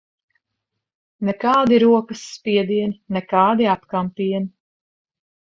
Nekādi 1.29 1.79
rokas 1.83 2.23
spiedieni, 2.31 2.97
nekādi 3.19 3.69
apkampieni. 3.75 4.51